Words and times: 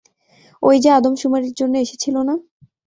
ঐযে 0.63 0.89
আদমশুমারির 0.91 1.57
জন্য 1.59 1.73
এসেছিল 1.77 2.15
না? 2.27 2.35